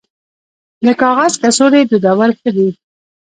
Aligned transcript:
د 0.85 0.87
کاغذ 1.01 1.33
کڅوړې 1.41 1.81
دودول 1.89 2.31
ښه 2.39 2.49
دي 2.55 2.69